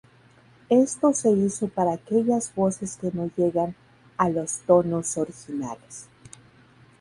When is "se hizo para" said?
1.13-1.93